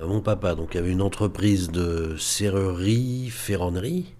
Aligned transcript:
Mon 0.00 0.20
papa 0.20 0.54
donc 0.54 0.76
avait 0.76 0.92
une 0.92 1.02
entreprise 1.02 1.72
de 1.72 2.14
serrurerie, 2.16 3.30
ferronnerie, 3.30 4.14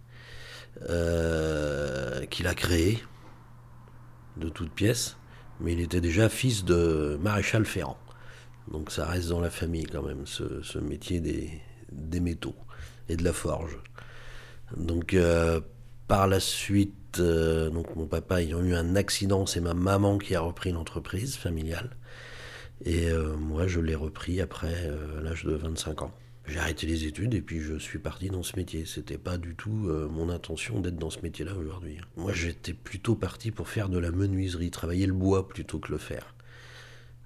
euh, 0.90 2.26
qu'il 2.26 2.48
a 2.48 2.54
créée 2.54 2.98
de 4.38 4.48
toutes 4.48 4.72
pièces, 4.72 5.16
mais 5.60 5.74
il 5.74 5.80
était 5.80 6.00
déjà 6.00 6.28
fils 6.28 6.64
de 6.64 7.16
maréchal 7.22 7.64
ferrant. 7.64 7.96
Donc 8.72 8.90
ça 8.90 9.06
reste 9.06 9.28
dans 9.28 9.40
la 9.40 9.50
famille 9.50 9.84
quand 9.84 10.02
même, 10.02 10.26
ce, 10.26 10.78
métier 10.78 11.20
des, 11.20 12.20
métaux 12.20 12.56
et 13.08 13.16
de 13.16 13.22
la 13.22 13.32
forge. 13.32 13.78
Donc 14.76 15.14
euh, 15.14 15.60
par 16.08 16.26
la 16.26 16.40
suite, 16.40 17.20
euh, 17.20 17.70
donc 17.70 17.94
mon 17.94 18.06
papa 18.08 18.42
ayant 18.42 18.64
eu 18.64 18.74
un 18.74 18.96
accident, 18.96 19.46
c'est 19.46 19.60
ma 19.60 19.74
maman 19.74 20.18
qui 20.18 20.34
a 20.34 20.40
repris 20.40 20.72
l'entreprise 20.72 21.36
familiale. 21.36 21.90
Et 22.84 23.08
euh, 23.10 23.36
moi, 23.36 23.66
je 23.66 23.80
l'ai 23.80 23.94
repris 23.94 24.40
après 24.40 24.86
euh, 24.86 25.20
l'âge 25.20 25.44
de 25.44 25.52
25 25.52 26.02
ans. 26.02 26.14
J'ai 26.46 26.58
arrêté 26.58 26.86
les 26.86 27.04
études 27.04 27.34
et 27.34 27.42
puis 27.42 27.60
je 27.60 27.76
suis 27.76 27.98
parti 27.98 28.30
dans 28.30 28.42
ce 28.42 28.56
métier. 28.56 28.84
C'était 28.86 29.18
pas 29.18 29.36
du 29.36 29.54
tout 29.54 29.88
euh, 29.88 30.08
mon 30.08 30.30
intention 30.30 30.80
d'être 30.80 30.96
dans 30.96 31.10
ce 31.10 31.20
métier-là 31.20 31.54
aujourd'hui. 31.54 31.98
Moi, 32.16 32.32
j'étais 32.32 32.72
plutôt 32.72 33.16
parti 33.16 33.50
pour 33.50 33.68
faire 33.68 33.88
de 33.88 33.98
la 33.98 34.10
menuiserie, 34.10 34.70
travailler 34.70 35.06
le 35.06 35.12
bois 35.12 35.48
plutôt 35.48 35.78
que 35.78 35.92
le 35.92 35.98
fer. 35.98 36.34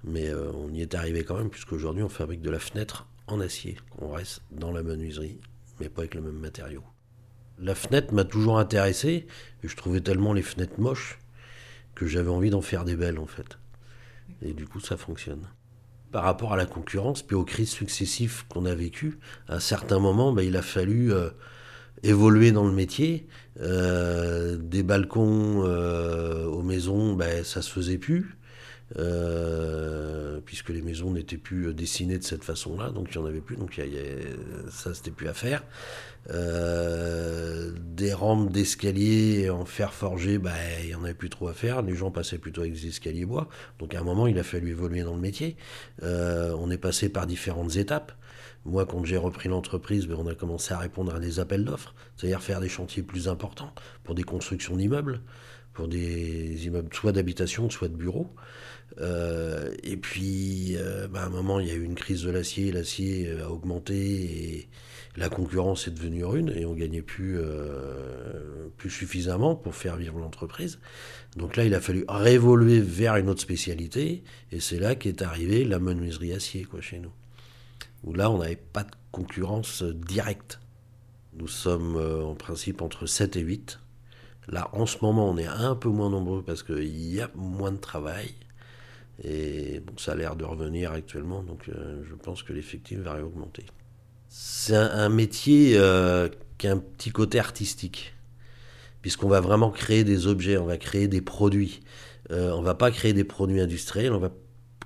Mais 0.04 0.34
on 0.34 0.68
y 0.72 0.82
est 0.82 0.96
arrivé 0.96 1.22
quand 1.22 1.36
même, 1.36 1.48
puisqu'aujourd'hui, 1.48 2.02
on 2.02 2.08
fabrique 2.08 2.42
de 2.42 2.50
la 2.50 2.58
fenêtre 2.58 3.06
en 3.28 3.38
acier. 3.38 3.76
On 4.00 4.10
reste 4.10 4.42
dans 4.50 4.72
la 4.72 4.82
menuiserie, 4.82 5.38
mais 5.78 5.88
pas 5.88 6.00
avec 6.00 6.16
le 6.16 6.22
même 6.22 6.40
matériau. 6.40 6.82
La 7.60 7.76
fenêtre 7.76 8.12
m'a 8.12 8.24
toujours 8.24 8.58
intéressé, 8.58 9.28
et 9.62 9.68
je 9.68 9.76
trouvais 9.76 10.00
tellement 10.00 10.32
les 10.32 10.42
fenêtres 10.42 10.80
moches 10.80 11.20
que 11.94 12.08
j'avais 12.08 12.30
envie 12.30 12.50
d'en 12.50 12.62
faire 12.62 12.84
des 12.84 12.96
belles 12.96 13.20
en 13.20 13.26
fait. 13.26 13.58
Et 14.40 14.52
du 14.52 14.66
coup, 14.66 14.80
ça 14.80 14.96
fonctionne. 14.96 15.46
Par 16.10 16.24
rapport 16.24 16.52
à 16.52 16.56
la 16.56 16.66
concurrence, 16.66 17.22
puis 17.22 17.36
aux 17.36 17.44
crises 17.44 17.70
successives 17.70 18.44
qu'on 18.48 18.66
a 18.66 18.74
vécues, 18.74 19.18
à 19.48 19.56
un 19.56 19.60
certain 19.60 19.98
moment, 19.98 20.32
bah, 20.32 20.42
il 20.42 20.56
a 20.56 20.62
fallu 20.62 21.12
euh, 21.12 21.30
évoluer 22.02 22.52
dans 22.52 22.66
le 22.66 22.72
métier. 22.72 23.26
Euh, 23.60 24.56
des 24.56 24.82
balcons 24.82 25.62
euh, 25.64 26.46
aux 26.46 26.62
maisons, 26.62 27.14
bah, 27.14 27.44
ça 27.44 27.62
se 27.62 27.70
faisait 27.70 27.98
plus. 27.98 28.36
Puisque 30.44 30.68
les 30.70 30.82
maisons 30.82 31.12
n'étaient 31.12 31.36
plus 31.36 31.72
dessinées 31.74 32.18
de 32.18 32.24
cette 32.24 32.44
façon-là, 32.44 32.90
donc 32.90 33.08
il 33.10 33.18
n'y 33.18 33.24
en 33.24 33.26
avait 33.26 33.40
plus, 33.40 33.56
donc 33.56 33.76
y 33.78 33.82
a, 33.82 33.86
ça 34.70 34.94
c'était 34.94 35.10
plus 35.10 35.28
à 35.28 35.34
faire. 35.34 35.62
des 36.28 38.12
rampes 38.12 38.52
d'escalier 38.52 39.50
en 39.50 39.64
fer 39.64 39.94
forgé, 39.94 40.38
bah, 40.38 40.52
il 40.82 40.88
n'y 40.88 40.94
en 40.94 41.04
avait 41.04 41.14
plus 41.14 41.30
trop 41.30 41.48
à 41.48 41.54
faire, 41.54 41.82
les 41.82 41.94
gens 41.94 42.10
passaient 42.10 42.38
plutôt 42.38 42.62
avec 42.62 42.74
des 42.74 42.88
escaliers 42.88 43.24
bois, 43.24 43.48
donc 43.78 43.94
à 43.94 44.00
un 44.00 44.04
moment 44.04 44.26
il 44.26 44.38
a 44.38 44.42
fallu 44.42 44.70
évoluer 44.70 45.02
dans 45.02 45.14
le 45.14 45.20
métier. 45.20 45.56
on 46.02 46.70
est 46.70 46.78
passé 46.78 47.08
par 47.08 47.26
différentes 47.26 47.76
étapes. 47.76 48.12
Moi, 48.64 48.86
quand 48.86 49.04
j'ai 49.04 49.16
repris 49.16 49.48
l'entreprise, 49.48 50.06
ben, 50.06 50.16
on 50.18 50.26
a 50.28 50.36
commencé 50.36 50.72
à 50.72 50.78
répondre 50.78 51.12
à 51.14 51.18
des 51.18 51.40
appels 51.40 51.64
d'offres, 51.64 51.94
c'est-à-dire 52.16 52.42
faire 52.42 52.60
des 52.60 52.68
chantiers 52.68 53.02
plus 53.02 53.28
importants 53.28 53.74
pour 54.04 54.14
des 54.14 54.22
constructions 54.22 54.76
d'immeubles, 54.76 55.20
pour 55.72 55.88
des 55.88 56.66
immeubles 56.66 56.88
soit 56.92 57.12
d'habitation, 57.12 57.70
soit 57.70 57.88
de 57.88 57.96
bureaux. 57.96 58.30
Euh, 59.00 59.74
et 59.82 59.96
puis, 59.96 60.76
euh, 60.76 61.08
ben, 61.08 61.20
à 61.20 61.24
un 61.26 61.30
moment, 61.30 61.60
il 61.60 61.68
y 61.68 61.70
a 61.70 61.74
eu 61.74 61.84
une 61.84 61.94
crise 61.94 62.22
de 62.22 62.30
l'acier, 62.30 62.72
l'acier 62.72 63.32
a 63.40 63.50
augmenté 63.50 63.94
et 63.94 64.68
la 65.16 65.28
concurrence 65.28 65.88
est 65.88 65.92
devenue 65.92 66.24
rude 66.24 66.52
et 66.56 66.66
on 66.66 66.74
gagnait 66.74 67.02
plus, 67.02 67.38
euh, 67.38 68.68
plus 68.76 68.90
suffisamment 68.90 69.54
pour 69.54 69.74
faire 69.74 69.96
vivre 69.96 70.18
l'entreprise. 70.18 70.78
Donc 71.36 71.56
là, 71.56 71.64
il 71.64 71.74
a 71.74 71.80
fallu 71.80 72.04
révoluer 72.08 72.80
vers 72.80 73.16
une 73.16 73.30
autre 73.30 73.40
spécialité 73.40 74.22
et 74.52 74.60
c'est 74.60 74.78
là 74.78 74.94
qu'est 74.94 75.22
arrivée 75.22 75.64
la 75.64 75.78
menuiserie 75.78 76.32
acier 76.32 76.64
quoi, 76.64 76.80
chez 76.80 76.98
nous 76.98 77.12
où 78.04 78.14
là, 78.14 78.30
on 78.30 78.38
n'avait 78.38 78.56
pas 78.56 78.84
de 78.84 78.90
concurrence 79.10 79.82
directe. 79.82 80.60
Nous 81.34 81.48
sommes 81.48 81.96
euh, 81.96 82.22
en 82.22 82.34
principe 82.34 82.82
entre 82.82 83.06
7 83.06 83.36
et 83.36 83.40
8. 83.40 83.80
Là, 84.48 84.68
en 84.72 84.86
ce 84.86 84.98
moment, 85.02 85.28
on 85.28 85.36
est 85.36 85.46
un 85.46 85.74
peu 85.74 85.88
moins 85.88 86.10
nombreux 86.10 86.42
parce 86.42 86.62
qu'il 86.62 87.12
y 87.12 87.20
a 87.20 87.30
moins 87.34 87.72
de 87.72 87.78
travail. 87.78 88.34
Et 89.22 89.80
bon, 89.80 89.92
ça 89.98 90.12
a 90.12 90.14
l'air 90.14 90.36
de 90.36 90.44
revenir 90.44 90.92
actuellement, 90.92 91.42
donc 91.42 91.68
euh, 91.68 92.02
je 92.08 92.14
pense 92.14 92.42
que 92.42 92.52
l'effectif 92.52 92.98
va 92.98 93.14
réaugmenter. 93.14 93.64
C'est 94.28 94.74
un, 94.74 95.10
métier 95.10 95.74
euh, 95.76 96.28
qui 96.58 96.66
a 96.66 96.72
un 96.72 96.78
petit 96.78 97.10
côté 97.10 97.38
artistique, 97.38 98.14
puisqu'on 99.02 99.28
va 99.28 99.40
vraiment 99.40 99.70
créer 99.70 100.02
des 100.02 100.26
objets, 100.26 100.56
on 100.56 100.64
va 100.64 100.78
créer 100.78 101.08
des 101.08 101.20
produits. 101.20 101.80
on 102.30 102.60
ne 102.60 102.64
va 102.64 102.74
pas 102.74 102.90
créer 102.90 103.12
des 103.12 103.24
produits 103.24 103.60
industriels, 103.60 104.12
on 104.12 104.18
va 104.18 104.32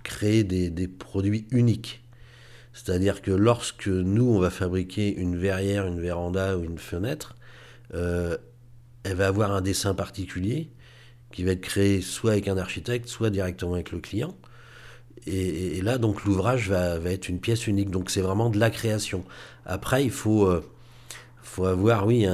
créer 0.02 0.44
des 0.44 0.88
produits 0.88 1.46
uniques. 1.50 2.02
C'est-à-dire 2.76 3.22
que 3.22 3.30
lorsque 3.30 3.88
nous, 3.88 4.28
on 4.28 4.38
va 4.38 4.50
fabriquer 4.50 5.16
une 5.16 5.34
verrière, 5.34 5.86
une 5.86 5.98
véranda 5.98 6.58
ou 6.58 6.64
une 6.64 6.78
fenêtre, 6.78 7.34
euh, 7.94 8.36
elle 9.06 9.16
va 9.16 9.28
avoir 9.28 9.52
un 9.52 9.60
dessin 9.60 9.94
particulier 9.94 10.68
qui 11.32 11.44
va 11.44 11.52
être 11.52 11.60
créé 11.60 12.00
soit 12.00 12.32
avec 12.32 12.48
un 12.48 12.58
architecte, 12.58 13.08
soit 13.08 13.30
directement 13.30 13.74
avec 13.74 13.92
le 13.92 14.00
client. 14.00 14.34
Et, 15.26 15.80
là, 15.82 15.98
donc, 15.98 16.24
l'ouvrage 16.24 16.70
va, 16.70 16.98
être 17.06 17.28
une 17.28 17.40
pièce 17.40 17.66
unique. 17.66 17.90
Donc, 17.90 18.10
c'est 18.10 18.20
vraiment 18.20 18.48
de 18.48 18.60
la 18.60 18.70
création. 18.70 19.24
Après, 19.64 20.04
il 20.04 20.12
faut, 20.12 20.46
euh, 20.46 20.62
avoir, 21.58 22.06
oui, 22.06 22.26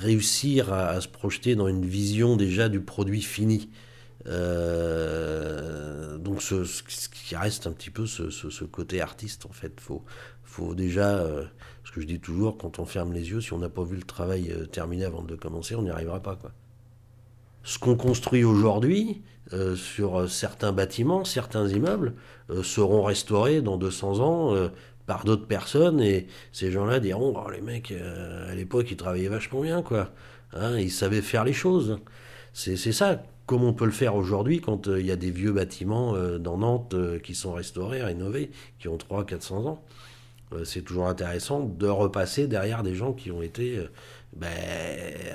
réussir 0.00 0.72
à, 0.72 1.00
se 1.00 1.08
projeter 1.08 1.56
dans 1.56 1.66
une 1.66 1.86
vision 1.86 2.36
déjà 2.36 2.68
du 2.68 2.80
produit 2.80 3.22
fini. 3.22 3.70
Euh, 4.26 5.87
donc 6.38 6.42
ce, 6.66 7.08
qui 7.08 7.34
reste 7.34 7.66
un 7.66 7.72
petit 7.72 7.90
peu 7.90 8.06
ce, 8.06 8.64
côté 8.64 9.00
artiste 9.00 9.46
en 9.46 9.52
fait. 9.52 9.80
Faut, 9.80 10.04
faut 10.44 10.74
déjà, 10.74 11.16
euh, 11.16 11.44
ce 11.84 11.90
que 11.90 12.00
je 12.00 12.06
dis 12.06 12.20
toujours, 12.20 12.58
quand 12.58 12.78
on 12.78 12.84
ferme 12.84 13.12
les 13.12 13.30
yeux, 13.30 13.40
si 13.40 13.52
on 13.52 13.58
n'a 13.58 13.68
pas 13.68 13.82
vu 13.82 13.96
le 13.96 14.02
travail 14.02 14.52
euh, 14.52 14.66
terminé 14.66 15.04
avant 15.04 15.22
de 15.22 15.34
commencer, 15.34 15.74
on 15.74 15.82
n'y 15.82 15.90
arrivera 15.90 16.20
pas 16.20 16.36
quoi. 16.36 16.52
Ce 17.64 17.78
qu'on 17.78 17.96
construit 17.96 18.44
aujourd'hui 18.44 19.22
sur 19.76 20.30
certains 20.30 20.72
bâtiments, 20.72 21.24
certains 21.24 21.68
immeubles, 21.68 22.14
seront 22.62 23.02
restaurés 23.02 23.62
dans 23.62 23.76
200 23.78 24.20
ans 24.20 24.70
par 25.06 25.24
d'autres 25.24 25.46
personnes 25.46 26.00
et 26.00 26.28
ces 26.52 26.70
gens-là 26.70 27.00
diront 27.00 27.34
oh, 27.36 27.50
les 27.50 27.60
mecs 27.60 27.92
à 27.92 28.54
l'époque 28.54 28.90
ils 28.90 28.96
travaillaient 28.96 29.28
vachement 29.28 29.62
bien 29.62 29.82
quoi 29.82 30.12
hein, 30.52 30.78
ils 30.78 30.90
savaient 30.90 31.20
faire 31.20 31.44
les 31.44 31.52
choses 31.52 31.98
c'est 32.52 32.76
ça 32.76 33.22
comme 33.48 33.64
on 33.64 33.72
peut 33.72 33.86
le 33.86 33.92
faire 33.92 34.14
aujourd'hui 34.14 34.60
quand 34.60 34.88
euh, 34.88 35.00
il 35.00 35.06
y 35.06 35.10
a 35.10 35.16
des 35.16 35.30
vieux 35.30 35.52
bâtiments 35.52 36.14
euh, 36.14 36.38
dans 36.38 36.58
Nantes 36.58 36.92
euh, 36.92 37.18
qui 37.18 37.34
sont 37.34 37.54
restaurés, 37.54 38.02
rénovés, 38.02 38.50
qui 38.78 38.88
ont 38.88 38.98
300-400 38.98 39.66
ans. 39.66 39.82
c'est 40.64 40.82
toujours 40.82 41.08
intéressant 41.08 41.60
de 41.60 41.86
repasser 41.86 42.46
derrière 42.46 42.82
des 42.82 42.94
gens 42.94 43.14
qui 43.14 43.30
ont 43.30 43.40
été 43.40 43.80
ben, 44.36 44.48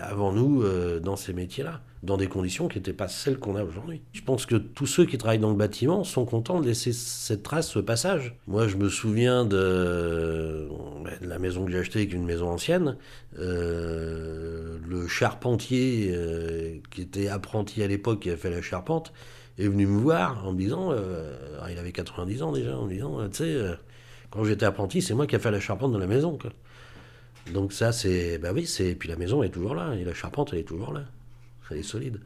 avant 0.01 0.31
nous 0.31 0.63
dans 1.01 1.16
ces 1.16 1.34
métiers-là, 1.34 1.81
dans 2.01 2.18
des 2.18 2.28
conditions 2.28 2.68
qui 2.68 2.79
n'étaient 2.79 2.94
pas 2.94 3.07
celles 3.07 3.38
qu'on 3.38 3.56
a 3.56 3.63
aujourd'hui. 3.63 4.01
Je 4.13 4.22
pense 4.22 4.47
que 4.47 4.56
tous 4.56 4.88
ceux 4.88 5.06
qui 5.06 5.18
travaillent 5.19 5.40
dans 5.40 5.51
le 5.51 5.56
bâtiment 5.56 6.03
sont 6.03 6.25
contents 6.25 6.62
de 6.62 6.66
laisser 6.66 6.94
cette 6.94 7.44
trace, 7.44 7.69
ce 7.69 7.80
passage. 7.80 8.35
Moi, 8.47 8.68
je 8.68 8.78
me 8.78 8.90
souviens 8.90 9.45
de, 9.45 10.68
ben, 11.03 11.13
la 11.22 11.38
maison 11.38 11.66
que 11.66 11.72
j'ai 11.72 11.80
achetée, 11.80 12.07
qui 12.07 12.13
est 12.13 12.18
une 12.18 12.25
maison 12.25 12.50
ancienne 12.50 12.97
le 14.94 15.07
charpentier 15.07 16.81
était 17.13 17.28
apprenti 17.28 17.84
à 17.84 17.88
l'époque, 17.88 18.22
qui 18.22 18.29
a 18.29 18.38
fait 18.38 18.50
la 18.50 18.62
charpente, 18.62 19.13
est 19.57 19.68
venu 19.68 19.85
me 19.85 20.00
voir 20.00 20.46
en 20.46 20.53
me 20.53 20.57
disant, 20.57 20.90
euh, 20.91 21.35
il 21.69 21.78
avait 21.78 21.91
90 21.91 22.44
ans 22.44 22.51
déjà, 22.51 22.78
en 22.78 22.85
me 22.85 22.94
disant, 22.94 23.28
tu 23.29 23.38
sais, 23.38 23.44
euh, 23.44 23.75
quand 24.31 24.44
j'étais 24.44 24.66
apprenti, 24.66 25.01
c'est 25.01 25.13
moi 25.13 25.28
qui 25.28 25.35
ai 25.35 25.40
fait 25.40 25.51
la 25.51 25.59
charpente 25.59 25.94
de 25.94 26.00
la 26.00 26.07
maison. 26.07 26.38
Donc 27.53 27.74
ça, 27.74 27.91
c'est, 27.91 28.38
bah 28.40 28.51
oui, 28.53 28.66
c'est, 28.66 28.96
puis 28.96 29.09
la 29.09 29.16
maison 29.16 29.44
est 29.44 29.50
toujours 29.50 29.75
là, 29.75 29.94
et 29.96 30.03
la 30.03 30.13
charpente, 30.13 30.50
elle 30.53 30.59
est 30.59 30.63
toujours 30.63 30.94
là, 30.94 31.06
elle 31.69 31.78
est 31.78 31.84
solide. 31.84 32.19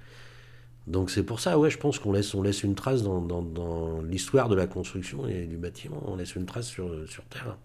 Donc 0.85 1.11
c'est 1.11 1.23
pour 1.23 1.41
ça, 1.41 1.59
ouais, 1.59 1.69
je 1.69 1.77
pense 1.77 1.99
qu'on 1.99 2.13
laisse, 2.13 2.33
on 2.33 2.41
laisse 2.41 2.63
une 2.63 2.75
trace 2.75 3.03
dans, 3.03 3.19
dans 3.19 4.01
l'histoire 4.01 4.47
de 4.47 4.55
la 4.55 4.67
construction 4.67 5.27
et 5.27 5.45
du 5.45 5.57
bâtiment, 5.57 6.01
on 6.07 6.15
laisse 6.15 6.35
une 6.35 6.45
trace 6.45 6.67
sur, 6.67 6.89
sur 7.09 7.25
Terre. 7.25 7.57